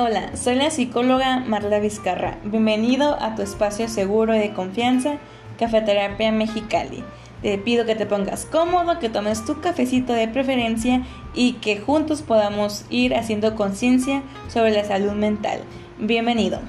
[0.00, 2.38] Hola, soy la psicóloga Marla Vizcarra.
[2.44, 5.18] Bienvenido a tu espacio seguro y de confianza,
[5.58, 7.02] Cafeterapia Mexicali.
[7.42, 11.02] Te pido que te pongas cómodo, que tomes tu cafecito de preferencia
[11.34, 15.62] y que juntos podamos ir haciendo conciencia sobre la salud mental.
[15.98, 16.60] Bienvenido.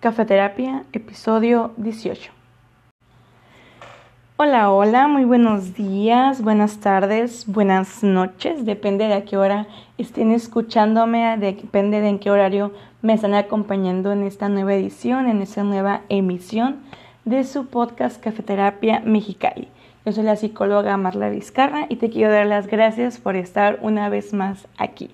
[0.00, 2.39] Cafeterapia, episodio 18.
[4.42, 9.66] Hola, hola, muy buenos días, buenas tardes, buenas noches, depende de a qué hora
[9.98, 15.42] estén escuchándome, depende de en qué horario me están acompañando en esta nueva edición, en
[15.42, 16.76] esta nueva emisión
[17.26, 19.68] de su podcast Cafeterapia Mexicali.
[20.06, 24.08] Yo soy la psicóloga Marla Vizcarra y te quiero dar las gracias por estar una
[24.08, 25.10] vez más aquí.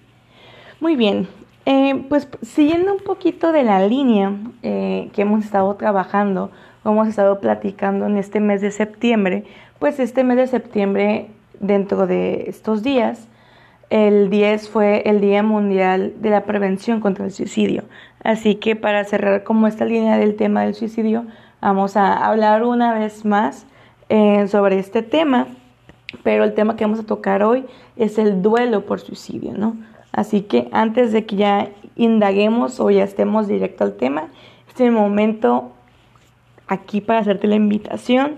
[0.78, 1.26] Muy bien,
[1.64, 6.52] eh, pues siguiendo un poquito de la línea eh, que hemos estado trabajando,
[6.90, 9.44] hemos estado platicando en este mes de septiembre,
[9.78, 11.28] pues este mes de septiembre,
[11.60, 13.28] dentro de estos días,
[13.90, 17.84] el 10 fue el Día Mundial de la Prevención contra el Suicidio.
[18.24, 21.26] Así que para cerrar como esta línea del tema del suicidio,
[21.60, 23.66] vamos a hablar una vez más
[24.08, 25.46] eh, sobre este tema,
[26.24, 27.64] pero el tema que vamos a tocar hoy
[27.96, 29.76] es el duelo por suicidio, ¿no?
[30.10, 34.28] Así que antes de que ya indaguemos o ya estemos directo al tema,
[34.66, 35.72] este momento
[36.68, 38.36] aquí para hacerte la invitación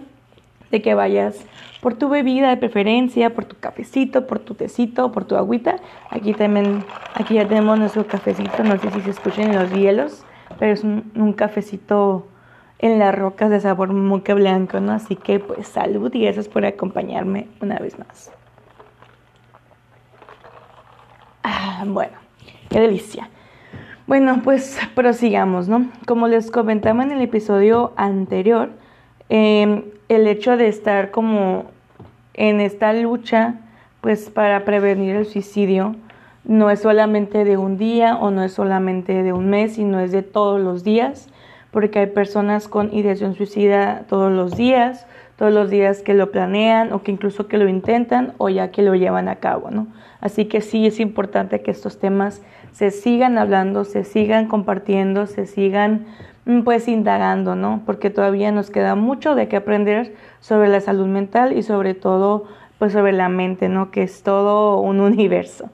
[0.71, 1.47] de que vayas
[1.81, 5.77] por tu bebida de preferencia, por tu cafecito, por tu tecito, por tu agüita.
[6.11, 10.25] Aquí también, aquí ya tenemos nuestro cafecito, no sé si se escuchan los hielos,
[10.59, 12.27] pero es un, cafecito
[12.79, 14.93] en las rocas de sabor moca blanco, ¿no?
[14.93, 18.33] Así que pues salud y gracias por acompañarme una vez más.
[21.43, 22.19] Ah, bueno,
[22.69, 23.29] qué delicia.
[24.09, 25.91] Bueno, pues prosigamos, ¿no?
[26.07, 28.71] Como les comentaba en el episodio anterior,
[29.29, 31.67] em, el hecho de estar como
[32.33, 33.57] en esta lucha,
[34.01, 35.95] pues para prevenir el suicidio,
[36.45, 40.11] no es solamente de un día o no es solamente de un mes, sino es
[40.11, 41.29] de todos los días,
[41.71, 46.95] porque hay personas con ideación suicida todos los días, todos los días que lo planean
[46.95, 49.87] o que incluso que lo intentan o ya que lo llevan a cabo, ¿no?
[50.23, 52.41] Así que sí es importante que estos temas
[52.79, 56.07] se sigan hablando, se sigan compartiendo, se sigan
[56.45, 57.83] mm, pues indagando, ¿no?
[57.85, 62.45] Porque todavía nos queda mucho de qué aprender sobre la salud mental y sobre todo
[62.79, 63.91] pues sobre la mente, ¿no?
[63.91, 65.71] Que es todo un universo.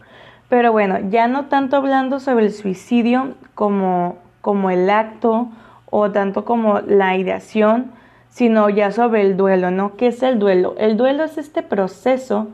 [0.49, 5.49] Pero bueno, ya no tanto hablando sobre el suicidio como, como el acto
[5.91, 7.93] o tanto como la ideación,
[8.31, 9.97] sino ya sobre el duelo, ¿no?
[9.97, 10.75] ¿Qué es el duelo?
[10.79, 12.49] El duelo es este proceso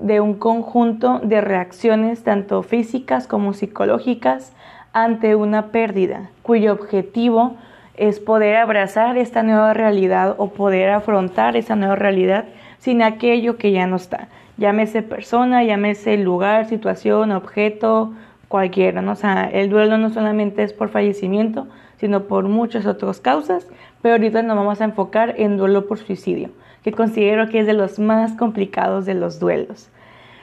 [0.00, 4.52] de un conjunto de reacciones tanto físicas como psicológicas
[4.92, 7.56] ante una pérdida, cuyo objetivo
[7.96, 12.44] es poder abrazar esta nueva realidad o poder afrontar esa nueva realidad
[12.78, 14.28] sin aquello que ya no está.
[14.58, 18.12] Llámese persona, llámese lugar, situación, objeto,
[18.48, 19.12] cualquiera, ¿no?
[19.12, 21.66] O sea, el duelo no solamente es por fallecimiento,
[21.98, 23.66] sino por muchas otras causas,
[24.02, 26.50] pero ahorita nos vamos a enfocar en duelo por suicidio,
[26.82, 29.90] que considero que es de los más complicados de los duelos.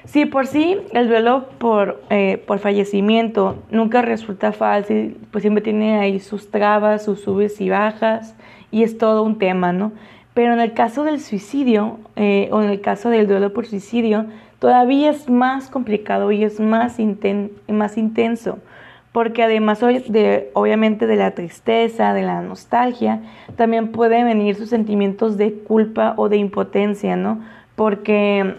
[0.05, 5.97] Si por sí el duelo por, eh, por fallecimiento nunca resulta fácil, pues siempre tiene
[5.99, 8.35] ahí sus trabas, sus subes y bajas,
[8.69, 9.93] y es todo un tema, ¿no?
[10.33, 14.25] Pero en el caso del suicidio, eh, o en el caso del duelo por suicidio,
[14.59, 16.97] todavía es más complicado y es más,
[17.67, 18.59] más intenso,
[19.13, 23.21] porque además de, obviamente de la tristeza, de la nostalgia,
[23.55, 27.39] también pueden venir sus sentimientos de culpa o de impotencia, ¿no?
[27.75, 28.55] Porque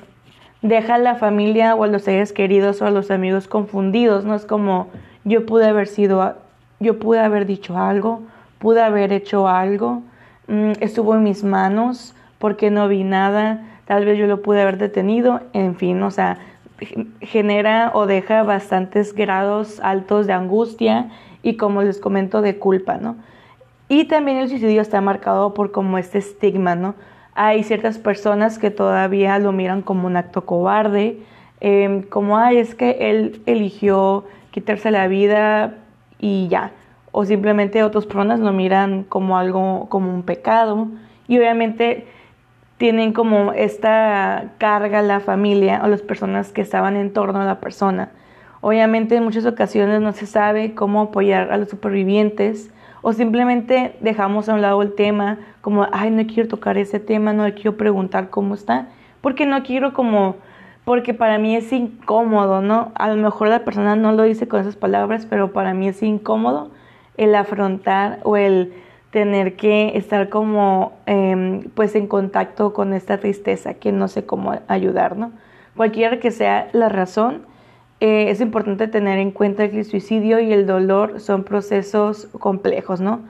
[0.62, 4.36] deja a la familia o a los seres queridos o a los amigos confundidos, ¿no?
[4.36, 4.88] Es como
[5.24, 6.36] yo pude haber sido,
[6.78, 8.22] yo pude haber dicho algo,
[8.60, 10.02] pude haber hecho algo,
[10.46, 14.78] mm, estuvo en mis manos, porque no vi nada, tal vez yo lo pude haber
[14.78, 16.38] detenido, en fin, o sea,
[17.20, 21.10] genera o deja bastantes grados altos de angustia
[21.42, 23.16] y como les comento de culpa, ¿no?
[23.88, 26.94] Y también el suicidio está marcado por como este estigma, ¿no?
[27.34, 31.18] Hay ciertas personas que todavía lo miran como un acto cobarde,
[31.60, 35.74] em, como, ay, es que él eligió quitarse la vida
[36.18, 36.72] y ya.
[37.12, 40.88] O simplemente otras personas lo miran como algo, como un pecado.
[41.28, 42.06] Y obviamente
[42.78, 47.60] tienen como esta carga la familia o las personas que estaban en torno a la
[47.60, 48.10] persona.
[48.60, 52.72] Obviamente en muchas ocasiones no se sabe cómo apoyar a los supervivientes
[53.02, 57.34] o simplemente dejamos a un lado el tema como, ay, no quiero tocar ese tema,
[57.34, 58.88] no quiero preguntar cómo está,
[59.20, 60.36] porque no quiero como,
[60.86, 62.92] porque para mí es incómodo, ¿no?
[62.94, 66.02] A lo mejor la persona no lo dice con esas palabras, pero para mí es
[66.02, 66.70] incómodo
[67.18, 68.72] el afrontar o el
[69.14, 74.52] tener que estar como em, pues en contacto con esta tristeza que no sé cómo
[74.68, 75.30] ayudar, ¿no?
[75.76, 77.42] cualquiera que sea la razón,
[78.00, 83.00] eh, es importante tener en cuenta que el suicidio y el dolor son procesos complejos,
[83.00, 83.20] ¿no?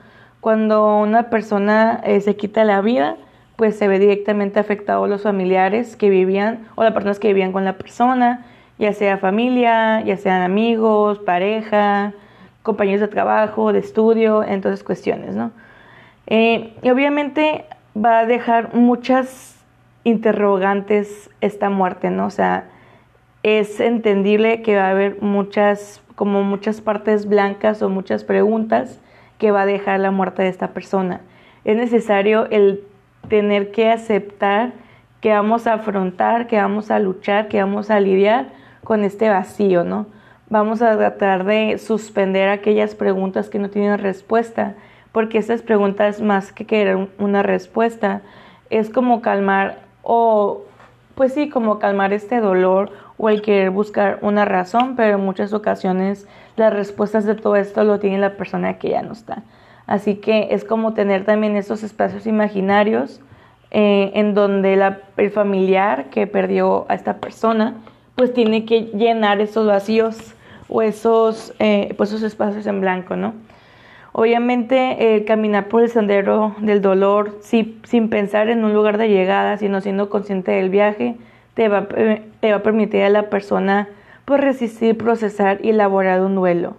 [0.41, 3.15] Cuando una persona eh, se quita la vida,
[3.55, 7.63] pues se ve directamente afectado los familiares que vivían o las personas que vivían con
[7.63, 8.45] la persona,
[8.77, 12.13] ya sea familia, ya sean amigos, pareja,
[12.63, 15.51] compañeros de trabajo, de estudio, en todas cuestiones, ¿no?
[16.27, 19.63] Eh, y obviamente va a dejar muchas
[20.03, 22.27] interrogantes esta muerte, ¿no?
[22.27, 22.69] O sea,
[23.43, 28.99] es entendible que va a haber muchas, como muchas partes blancas o muchas preguntas
[29.37, 31.21] que va a dejar la muerte de esta persona.
[31.63, 32.83] Es necesario el
[33.27, 34.73] tener que aceptar
[35.21, 38.49] que vamos a afrontar, que vamos a luchar, que vamos a lidiar
[38.83, 40.05] con este vacío, ¿no?
[40.49, 44.75] Vamos a tratar de suspender aquellas preguntas que no tienen respuesta,
[45.15, 48.21] porque estas preguntas, más que querer una respuesta,
[48.69, 50.63] es como calmar o,
[51.15, 55.53] pues sí, como calmar este dolor o el querer buscar una razón, pero en muchas
[55.53, 56.27] ocasiones
[56.57, 59.43] las respuestas de todo esto lo tiene la persona que ya no está.
[59.87, 63.21] Así que es como tener también esos espacios imaginarios
[63.71, 67.75] eh, en donde la, el familiar que perdió a esta persona
[68.15, 70.35] pues tiene que llenar esos vacíos
[70.67, 73.33] o esos, eh, pues esos espacios en blanco, ¿no?
[74.17, 79.57] Obviamente eh, caminar por el sendero del dolor sin pensar en un lugar de llegada,
[79.57, 81.17] sino siendo consciente del viaje,
[81.53, 83.89] te va, a permitir a la persona
[84.23, 86.77] pues resistir, procesar y elaborar un duelo.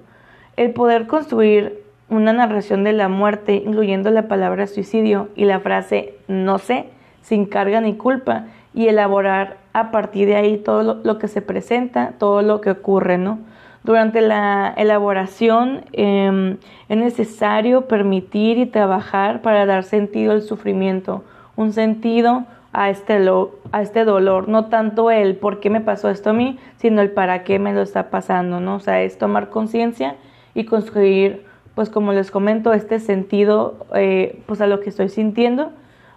[0.57, 6.15] El poder construir una narración de la muerte, incluyendo la palabra suicidio y la frase
[6.29, 6.87] no sé,
[7.21, 12.15] sin carga ni culpa, y elaborar a partir de ahí todo lo, que se presenta,
[12.19, 13.41] todo lo que ocurre, ¿no?
[13.87, 16.57] Durante la elaboración em,
[16.89, 21.23] es necesario permitir y trabajar para dar sentido al sufrimiento,
[21.55, 23.31] un sentido a este,
[23.71, 27.13] a este dolor, no tanto el por qué me pasó esto a mí, sino el
[27.13, 28.75] para qué me lo está pasando, ¿no?
[28.75, 30.17] O sea, es tomar conciencia
[30.53, 31.47] y construir
[31.77, 35.71] pues como les comento, este sentido eh, pues a lo que estoy sintiendo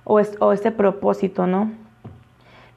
[0.05, 1.69] o, o este propósito, ¿no?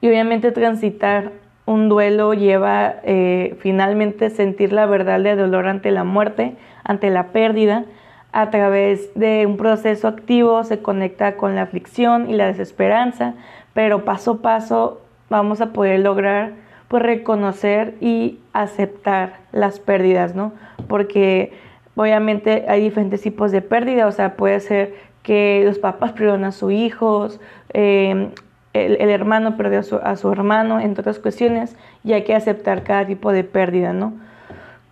[0.02, 1.32] Y obviamente transitar
[1.66, 7.28] un duelo lleva eh, finalmente sentir la verdad de dolor ante la muerte, ante la
[7.28, 7.84] pérdida.
[8.32, 13.34] A través de un proceso activo se conecta con la aflicción y la desesperanza,
[13.74, 16.52] pero paso a paso vamos a poder lograr
[16.88, 20.52] pues reconocer y aceptar las pérdidas, ¿no?
[20.88, 21.52] Porque
[21.94, 26.52] Obviamente hay diferentes tipos de pérdida, o sea, puede ser que los papás perdieron a
[26.52, 27.38] sus hijos,
[27.72, 28.30] em,
[28.72, 32.82] el, hermano perdió a su, a su, hermano, entre otras cuestiones, y hay que aceptar
[32.82, 34.14] cada tipo de pérdida, ¿no?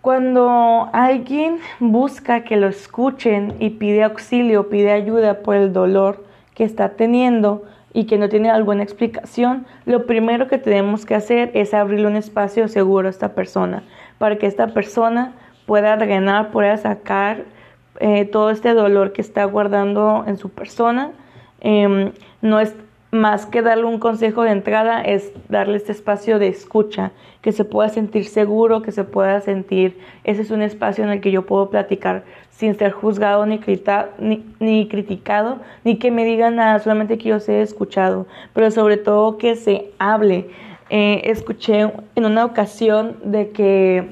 [0.01, 6.23] Cuando alguien busca que lo escuchen y pide auxilio, pide ayuda por el dolor
[6.55, 7.63] que está teniendo
[7.93, 12.15] y que no tiene alguna explicación, lo primero que tenemos que hacer es abrirle un
[12.15, 13.83] espacio seguro a esta persona,
[14.17, 15.33] para que esta persona
[15.65, 17.43] pueda drenar, pueda sacar
[17.99, 21.11] eh, todo este dolor que está guardando en su persona.
[21.59, 22.11] Em,
[22.41, 22.73] no es
[23.11, 27.11] más que darle un consejo de entrada, es darle este espacio de escucha,
[27.41, 31.21] que se pueda sentir seguro, que se pueda sentir, ese es un espacio en el
[31.21, 33.59] que yo puedo platicar sin ser juzgado ni,
[34.59, 39.37] ni, criticado, ni que me digan nada, solamente que yo sea escuchado, pero sobre todo
[39.37, 40.49] que se hable.
[40.89, 44.09] Eh, escuché en una ocasión de que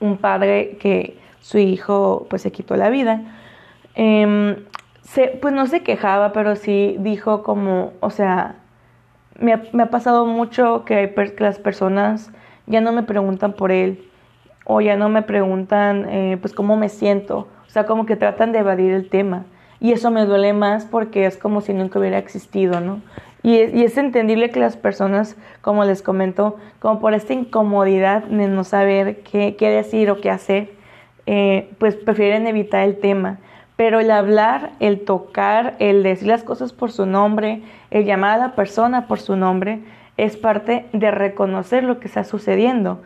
[0.00, 3.22] un padre que su hijo pues se quitó la vida.
[5.16, 8.56] Em, pues no se quejaba, pero sí dijo como, o sea,
[9.38, 12.30] me ha, pasado mucho que, hay las personas
[12.66, 14.04] ya no me preguntan por él
[14.64, 18.52] o ya no me preguntan eh, pues cómo me siento, o sea, como que tratan
[18.52, 19.44] de evadir el tema.
[19.80, 23.00] Y eso me duele más porque es como si nunca hubiera existido, ¿no?
[23.44, 28.64] Y es, entendible que las personas, como les comento, como por esta incomodidad de no
[28.64, 30.72] saber qué, qué decir o qué hacer,
[31.26, 33.38] eh, pues prefieren evitar el tema.
[33.78, 38.48] Pero el hablar, el tocar, el decir las cosas por su nombre, el llamar a
[38.48, 39.84] la persona por su nombre,
[40.16, 43.00] es parte de reconocer lo que está sucediendo.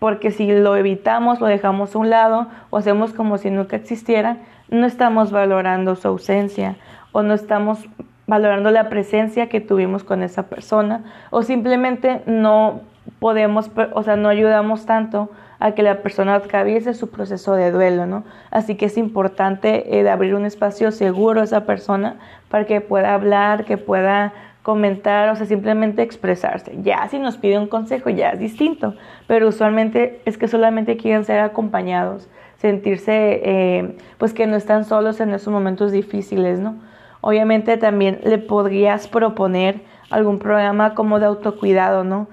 [0.00, 4.38] Porque si lo evitamos, lo dejamos a un lado o hacemos como si nunca existiera,
[4.68, 6.74] no estamos valorando su ausencia
[7.12, 7.86] o no estamos
[8.26, 12.80] valorando la presencia que tuvimos con esa persona o simplemente no
[13.18, 18.06] podemos, o sea, no ayudamos tanto a que la persona atraviese su proceso de duelo,
[18.06, 18.24] ¿no?
[18.50, 22.16] Así que es importante eh, abrir un espacio seguro a esa persona
[22.50, 24.32] para que pueda hablar, que pueda
[24.62, 26.76] comentar, o sea, simplemente expresarse.
[26.82, 28.94] Ya si nos pide un consejo ya es distinto,
[29.26, 35.20] pero usualmente es que solamente quieren ser acompañados, sentirse, eh, pues que no están solos
[35.20, 36.74] en esos momentos difíciles, ¿no?
[37.20, 42.28] Obviamente también le podrías proponer algún programa como de autocuidado, ¿no?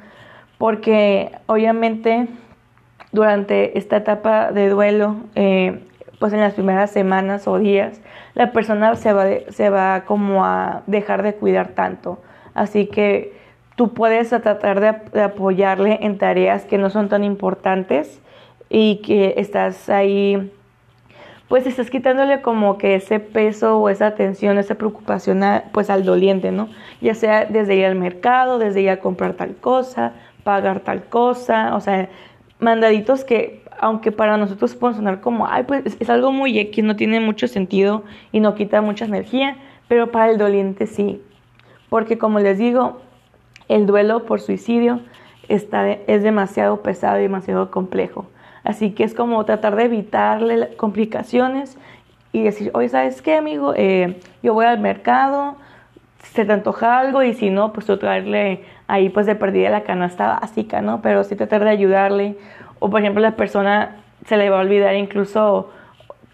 [0.63, 2.29] Porque obviamente
[3.11, 5.83] durante esta etapa de duelo, eh,
[6.19, 7.99] pues en las primeras semanas o días,
[8.33, 12.21] la persona se va, se va como a dejar de cuidar tanto.
[12.53, 13.33] Así que
[13.75, 18.21] tú puedes tratar de, apoyarle en tareas que no son tan importantes
[18.69, 20.49] y que estás ahí,
[21.49, 25.43] pues estás quitándole como que ese peso o esa atención, esa preocupación
[25.73, 26.69] pues al doliente, ¿no?
[27.01, 31.75] Ya sea desde ir al mercado, desde ir a comprar tal cosa, pagar tal cosa,
[31.75, 32.09] o sea,
[32.59, 36.95] mandaditos que aunque para nosotros pueden sonar como, ay, pues es algo muy X, no
[36.95, 39.57] tiene mucho sentido y no quita mucha energía,
[39.87, 41.21] pero para el doliente sí.
[41.89, 43.01] Porque como les digo,
[43.67, 45.01] el duelo por suicidio
[45.49, 48.27] está, es demasiado pesado y demasiado complejo.
[48.63, 51.77] Así que es como tratar de evitarle complicaciones
[52.31, 53.73] y decir, oye, ¿sabes qué, amigo?
[53.75, 55.57] Eh, yo voy al mercado,
[56.23, 59.83] se te antoja algo y si no, pues tú traerle ahí pues de perdida la
[59.83, 61.01] canasta básica, ¿no?
[61.01, 62.37] Pero sí tratar de ayudarle.
[62.79, 65.69] O por ejemplo, la persona se le va a olvidar incluso,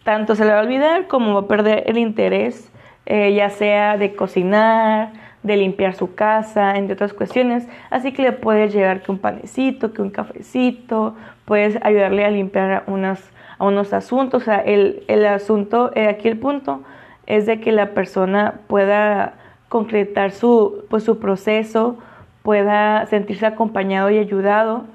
[0.03, 2.71] tanto se le va a olvidar como va a perder el interés,
[3.05, 5.11] eh, ya sea de cocinar,
[5.43, 7.67] de limpiar su casa, entre otras cuestiones.
[7.89, 11.15] Así que le puedes llegar que un panecito, que un cafecito,
[11.45, 14.43] puedes ayudarle a limpiar unas, a unos asuntos.
[14.43, 16.83] O sea, el, el asunto, eh, aquí el punto
[17.25, 19.33] es de que la persona pueda
[19.69, 21.97] concretar su, pues, su proceso,
[22.43, 24.85] pueda sentirse acompañado y ayudado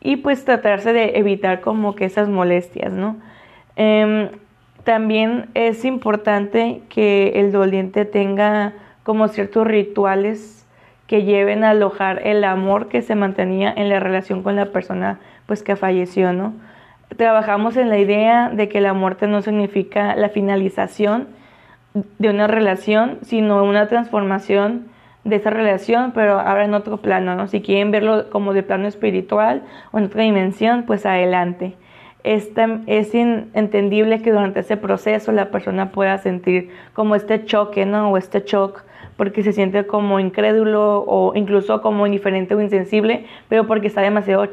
[0.00, 3.16] y pues tratarse de evitar como que esas molestias, ¿no?
[3.76, 4.28] Em,
[4.84, 10.66] también es importante que el doliente tenga como ciertos rituales
[11.06, 15.20] que lleven a alojar el amor que se mantenía en la relación con la persona
[15.46, 16.54] pues que falleció, ¿no?
[17.16, 21.28] Trabajamos en la idea de que la muerte no significa la finalización
[21.94, 24.88] de una relación, sino una transformación
[25.24, 27.48] de esa relación, pero ahora en otro plano, ¿no?
[27.48, 31.76] Si quieren verlo como de plano espiritual o en otra dimensión, pues adelante
[32.24, 32.50] es,
[32.86, 38.10] es entendible que durante ese proceso la persona pueda sentir como este choque, ¿no?
[38.10, 38.82] O este shock,
[39.16, 44.46] porque se siente como incrédulo o incluso como indiferente o insensible, pero porque está demasiado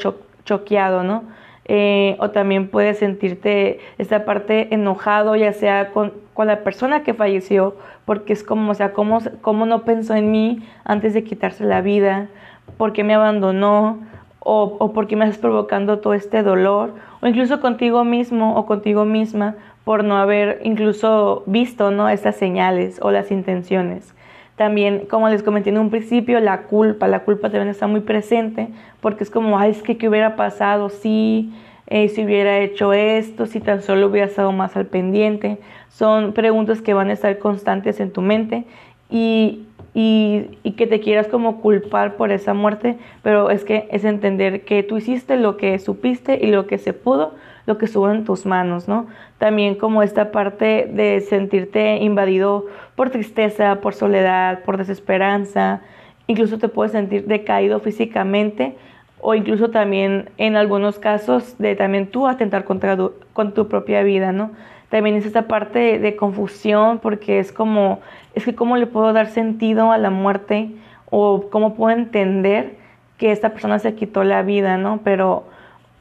[0.43, 1.23] choqueado, ¿no?
[1.65, 7.75] Eh, o también puedes sentirte esta parte enojado, ya sea con, la persona que falleció,
[8.05, 11.81] porque es como, o sea, ¿cómo, cómo no pensó en mí antes de quitarse la
[11.81, 12.29] vida?
[12.77, 13.99] ¿Por qué me abandonó?
[14.43, 19.05] o, o porque me estás provocando todo este dolor, o incluso contigo mismo o contigo
[19.05, 22.09] misma por no haber incluso visto ¿no?
[22.09, 24.13] estas señales o las intenciones.
[24.61, 28.67] También, como les comenté en un principio, la culpa, la culpa también está muy presente
[28.99, 31.51] porque es como, ay, es que qué hubiera pasado si,
[31.87, 35.57] eh, si hubiera hecho esto, si tan solo hubiera estado más al pendiente.
[35.89, 38.65] Son preguntas que van a estar constantes en tu mente
[39.09, 39.63] y,
[39.95, 44.63] y, y, que te quieras como culpar por esa muerte, pero es que es entender
[44.63, 47.33] que tú hiciste lo que supiste y lo que se pudo,
[47.65, 49.07] lo que estuvo en tus manos, ¿no?
[49.37, 52.65] También como esta parte de sentirte invadido
[52.95, 55.81] por tristeza, por soledad, por desesperanza,
[56.27, 58.75] incluso te puedes sentir decaído físicamente
[59.19, 64.03] o incluso también en algunos casos de también tú atentar contra tu, con tu propia
[64.03, 64.51] vida, ¿no?
[64.89, 67.99] También es esta parte de confusión porque es como
[68.33, 70.71] es que cómo le puedo dar sentido a la muerte
[71.09, 72.75] o cómo puedo entender
[73.17, 75.01] que esta persona se quitó la vida, ¿no?
[75.03, 75.45] Pero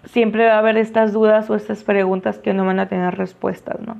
[0.04, 3.80] siempre va a haber estas dudas o estas preguntas que no van a tener respuestas,
[3.80, 3.96] ¿no?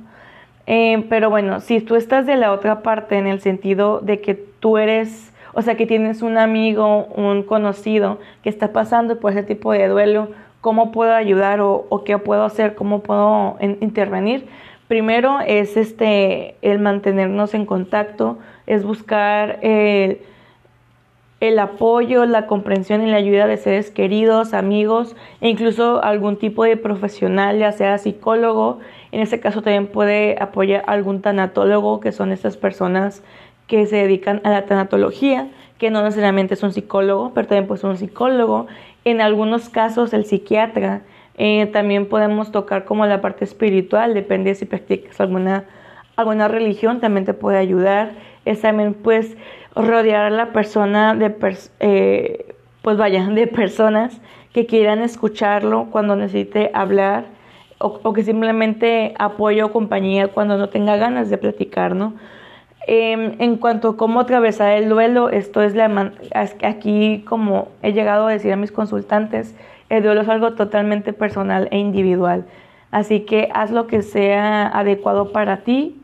[0.67, 4.35] Eh, pero bueno, si tú estás de la otra parte en el sentido de que
[4.35, 9.43] tú eres, o sea, que tienes un amigo, un conocido que está pasando por ese
[9.43, 10.29] tipo de duelo,
[10.61, 12.75] ¿cómo puedo ayudar o, qué puedo hacer?
[12.75, 14.47] ¿Cómo puedo intervenir?
[14.87, 20.21] Primero es este, el mantenernos en contacto, es buscar el,
[21.41, 26.63] el apoyo, la comprensión y la ayuda de seres queridos, amigos e incluso algún tipo
[26.63, 28.79] de profesional, ya sea psicólogo.
[29.11, 33.23] En este caso también puede apoyar algún tanatólogo, que son estas personas
[33.65, 37.81] que se dedican a la tanatología, que no necesariamente es un psicólogo, pero también puede
[37.81, 38.67] ser un psicólogo.
[39.03, 41.01] En algunos casos el psiquiatra
[41.39, 45.63] eh, también podemos tocar como la parte espiritual, depende si practicas alguna,
[46.15, 48.11] alguna religión, también te puede ayudar.
[48.45, 49.37] Es también pues
[49.75, 51.35] rodear a la persona de,
[51.79, 54.21] eh, pues vaya, de personas
[54.53, 57.25] que quieran escucharlo cuando necesite hablar
[57.79, 62.13] o, que simplemente apoyo o compañía cuando no tenga ganas de platicar, ¿no?
[62.87, 66.11] Em, en cuanto a cómo atravesar el duelo, esto es la
[66.63, 69.55] aquí como he llegado a decir a mis consultantes,
[69.89, 72.45] el duelo es algo totalmente personal e individual.
[72.91, 76.00] Así que haz lo que sea adecuado para ti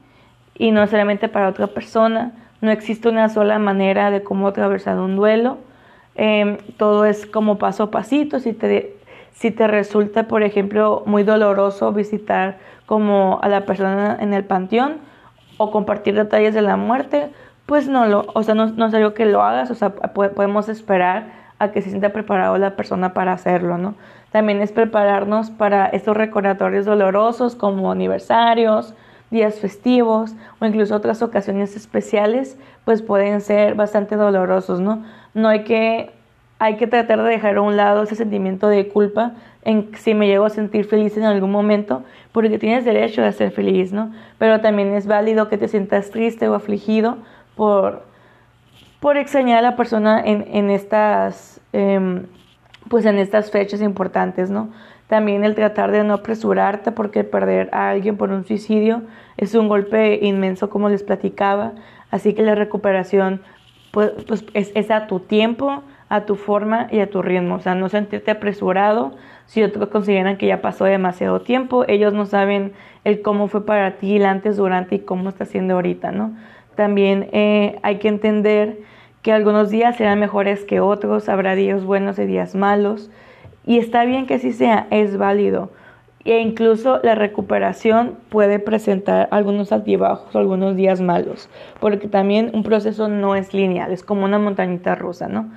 [0.58, 2.32] y no solamente para otra persona.
[2.62, 5.58] No existe una sola manera de cómo atravesar un duelo.
[6.16, 8.40] Em, todo es como paso a pasito.
[8.40, 8.98] Si te,
[9.32, 14.98] si te resulta, por ejemplo, muy doloroso visitar como a la persona en el panteón
[15.58, 17.30] o compartir detalles de la muerte,
[17.68, 20.70] pues no lo, o sea, no, no es algo que lo hagas, o sea, podemos
[20.70, 23.96] esperar a que se sienta preparado la persona para hacerlo, ¿no?
[24.32, 28.96] También es prepararnos para estos recordatorios dolorosos como aniversarios,
[29.30, 35.04] días festivos o incluso otras ocasiones especiales, pues pueden ser bastante dolorosos, ¿no?
[35.34, 36.12] No hay que,
[36.60, 40.28] hay que tratar de dejar a un lado ese sentimiento de culpa en si me
[40.28, 44.14] llego a sentir feliz en algún momento, porque tienes derecho a ser feliz, ¿no?
[44.38, 47.18] Pero también es válido que te sientas triste o afligido
[47.56, 48.04] por,
[49.02, 52.28] por extrañar a la persona en, en estas, em,
[52.88, 54.70] pues en estas fechas importantes, ¿no?
[55.08, 59.04] También el tratar de no apresurarte porque perder a alguien por un suicidio
[59.38, 61.74] es un golpe inmenso como les platicaba.
[62.12, 63.42] Así que la recuperación
[63.92, 67.56] pues, pues es, a tu tiempo, a tu forma y a tu ritmo.
[67.56, 69.16] O sea, no sentirte apresurado.
[69.46, 72.74] Si otros consideran que ya pasó demasiado tiempo, ellos no saben
[73.06, 76.36] el cómo fue para ti antes, durante y cómo está siendo ahorita, ¿no?
[76.76, 78.80] También eh, hay que entender
[79.22, 83.10] que algunos días serán mejores que otros, habrá días buenos y días malos.
[83.68, 85.70] Y está bien que así sea, es válido.
[86.24, 93.10] E incluso la recuperación puede presentar algunos altibajos algunos días malos, porque también un proceso
[93.10, 95.50] no es lineal, es como una montañita rusa, ¿no?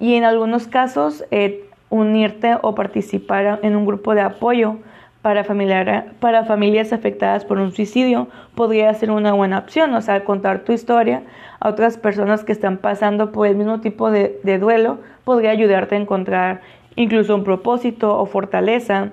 [0.00, 4.76] Y en algunos casos, eh, unirte o participar en un grupo de apoyo
[5.22, 10.24] para, familiar, para familias afectadas por un suicidio podría ser una buena opción, o sea,
[10.24, 11.22] contar tu historia
[11.60, 15.98] a otras personas que están pasando por el mismo tipo de duelo podría ayudarte a
[15.98, 16.60] encontrar
[16.98, 19.10] incluso un propósito o fortaleza.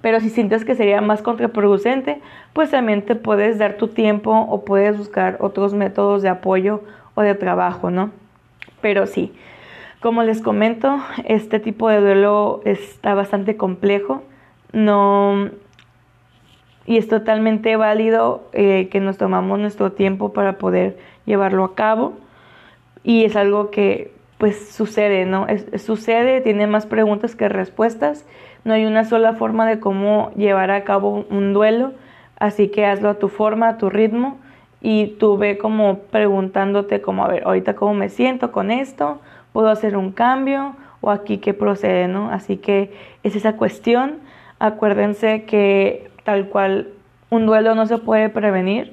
[0.00, 2.20] Pero si sientes que sería más contraproducente,
[2.52, 6.82] pues también te puedes dar tu tiempo o puedes buscar otros métodos de apoyo
[7.14, 8.12] o de trabajo, ¿no?
[8.80, 9.32] Pero sí,
[10.00, 14.22] como les comento, este tipo de duelo está bastante complejo.
[14.72, 15.50] No,
[16.86, 22.12] y es totalmente válido eh, que nos tomamos nuestro tiempo para poder llevarlo a cabo.
[23.02, 24.13] Y es algo que
[24.44, 25.46] pues sucede, ¿no?
[25.78, 28.26] sucede, tiene más preguntas que respuestas.
[28.64, 31.94] No hay una sola forma de cómo llevar a cabo un duelo,
[32.38, 34.36] así que hazlo a tu forma, a tu ritmo
[34.82, 39.18] y tú ve como preguntándote como, a ver, ahorita cómo me siento con esto,
[39.54, 42.28] puedo hacer un cambio o aquí qué procede, ¿no?
[42.28, 44.18] Así que es esa cuestión.
[44.58, 46.88] Acuérdense que tal cual
[47.30, 48.92] un duelo no se puede prevenir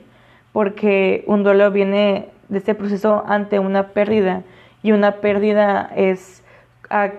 [0.54, 4.44] porque un duelo viene de este proceso ante una pérdida
[4.84, 6.44] y una pérdida es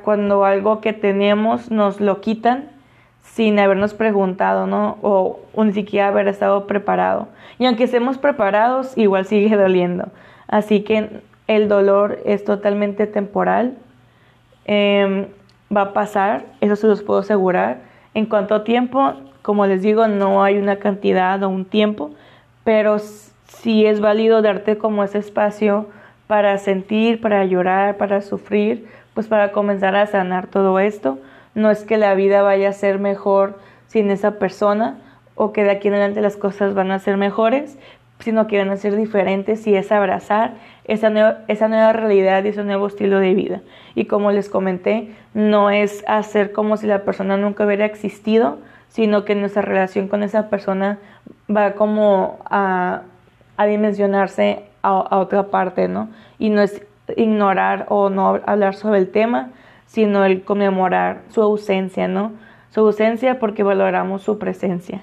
[0.05, 2.69] cuando algo que tenemos nos lo quitan
[3.23, 4.99] sin habernos preguntado, ¿no?
[5.01, 7.29] O, ni siquiera haber estado preparado.
[7.59, 10.09] Y aunque estemos preparados, igual sigue doliendo.
[10.49, 13.77] Así que el dolor es totalmente temporal.
[14.67, 15.27] Em,
[15.75, 17.79] va a pasar, eso se los puedo asegurar.
[18.15, 22.11] En cuanto a tiempo, como les digo, no hay una cantidad o un tiempo,
[22.65, 25.87] pero sí es válido darte como ese espacio
[26.33, 31.19] para sentir, para llorar, para sufrir, pues para comenzar a sanar todo esto.
[31.55, 34.97] No es que la vida vaya a ser mejor sin esa persona
[35.35, 37.79] o que de aquí en adelante las cosas van a ser mejores,
[38.21, 42.87] sino que van a ser diferentes y es abrazar esa nueva, realidad y ese nuevo
[42.87, 43.61] estilo de vida.
[43.95, 48.57] Y como les comenté, no es hacer como si la persona nunca hubiera existido,
[48.89, 50.99] sino que nuestra relación con esa persona
[51.55, 53.03] va como a,
[53.59, 56.09] a dimensionarse a, otra parte, ¿no?
[56.39, 56.85] Y no es
[57.17, 59.51] ignorar o no hablar sobre el tema,
[59.87, 62.33] sino el conmemorar su ausencia, ¿no?
[62.71, 65.03] Su ausencia porque valoramos su presencia.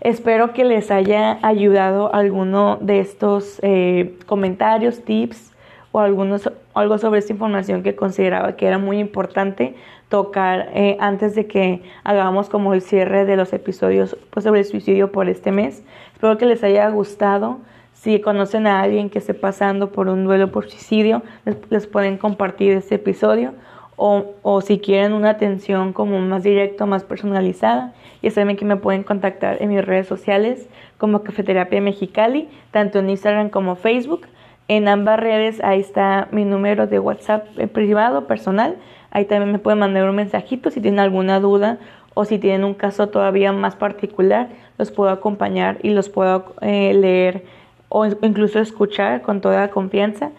[0.00, 5.52] Espero que les haya ayudado alguno de estos eh, comentarios, tips
[5.92, 9.76] o algunos, algo sobre esta información que consideraba que era muy importante
[10.08, 14.66] tocar eh, antes de que hagamos como el cierre de los episodios pues, sobre el
[14.66, 15.82] suicidio por este mes.
[16.14, 17.60] Espero que les haya gustado.
[18.02, 21.22] Si conocen a alguien que esté pasando por un duelo por suicidio,
[21.70, 23.52] les, pueden compartir este episodio.
[23.94, 28.74] O, o, si quieren una atención como más directa, más personalizada, ya saben que me
[28.74, 34.22] pueden contactar en mis redes sociales como Cafeterapia Mexicali, tanto en Instagram como Facebook.
[34.66, 38.78] En ambas redes ahí está mi número de WhatsApp eh, privado, personal.
[39.12, 41.78] Ahí también me pueden mandar un mensajito si tienen alguna duda
[42.14, 46.92] o si tienen un caso todavía más particular, los puedo acompañar y los puedo eh,
[46.94, 47.61] leer
[47.94, 50.30] o incluso escuchar con toda confianza.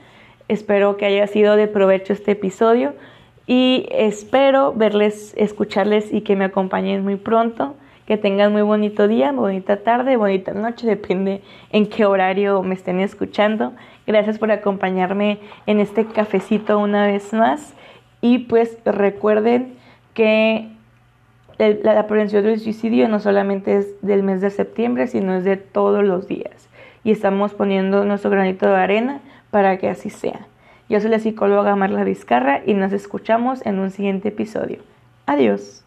[0.47, 2.93] Espero que haya sido de provecho este episodio
[3.45, 7.75] y espero verles, escucharles y que me acompañen muy pronto.
[8.07, 12.99] Que tengan muy bonito día, bonita tarde, bonita noche, depende en qué horario me estén
[12.99, 13.71] escuchando.
[14.05, 17.73] Gracias por acompañarme en este cafecito una vez más
[18.19, 19.75] Y pues recuerden
[20.13, 20.67] que
[21.59, 26.03] la, prevención del suicidio no solamente es del mes de septiembre, sino es de todos
[26.03, 26.67] los días.
[27.03, 29.19] Y estamos poniendo nuestro granito de arena
[29.51, 30.47] para que así sea.
[30.89, 34.79] Yo soy la psicóloga Marla Vizcarra y nos escuchamos en un siguiente episodio.
[35.25, 35.82] Adiós.